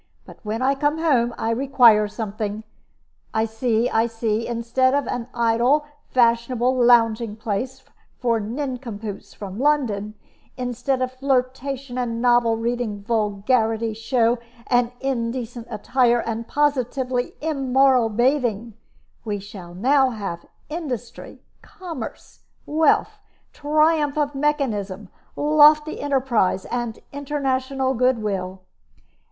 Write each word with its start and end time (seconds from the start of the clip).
But 0.25 0.39
when 0.41 0.63
I 0.63 0.73
come 0.73 0.97
home 0.97 1.31
I 1.37 1.51
require 1.51 2.07
something. 2.07 2.63
I 3.35 3.45
see, 3.45 3.87
I 3.87 4.07
see. 4.07 4.47
Instead 4.47 4.95
of 4.95 5.05
an 5.07 5.27
idle, 5.31 5.85
fashionable 6.09 6.73
lounging 6.83 7.35
place 7.35 7.83
for 8.17 8.39
nincompoops 8.39 9.35
from 9.35 9.59
London, 9.59 10.15
instead 10.57 11.03
of 11.03 11.11
flirtation 11.11 11.99
and 11.99 12.19
novel 12.19 12.57
reading, 12.57 13.03
vulgarity, 13.03 13.93
show, 13.93 14.39
and 14.65 14.91
indecent 15.01 15.67
attire, 15.69 16.21
and 16.23 16.47
positively 16.47 17.35
immoral 17.39 18.09
bathing, 18.09 18.73
we 19.23 19.39
will 19.53 19.75
now 19.75 20.09
have 20.09 20.47
industry, 20.67 21.43
commerce, 21.61 22.39
wealth, 22.65 23.19
triumph 23.53 24.17
of 24.17 24.33
mechanism, 24.33 25.09
lofty 25.35 25.99
enterprise, 26.01 26.65
and 26.65 26.97
international 27.13 27.93
good 27.93 28.17
will. 28.23 28.61